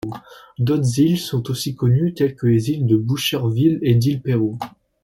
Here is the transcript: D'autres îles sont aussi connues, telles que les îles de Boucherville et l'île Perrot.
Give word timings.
D'autres 0.57 0.97
îles 0.99 1.19
sont 1.19 1.51
aussi 1.51 1.75
connues, 1.75 2.15
telles 2.15 2.33
que 2.35 2.47
les 2.47 2.71
îles 2.71 2.87
de 2.87 2.97
Boucherville 2.97 3.77
et 3.83 3.93
l'île 3.93 4.23
Perrot. 4.23 4.57